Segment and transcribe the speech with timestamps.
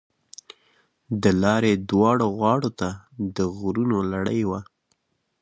[1.21, 2.89] د لارې دواړو غاړو ته
[3.35, 4.59] د غرونو لړۍ وه.